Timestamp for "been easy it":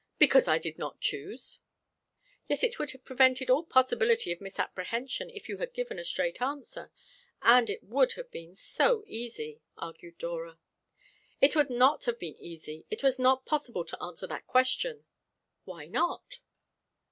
12.17-13.03